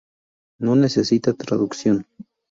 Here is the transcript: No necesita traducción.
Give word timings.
No 0.59 0.75
necesita 0.75 1.31
traducción. 1.33 2.07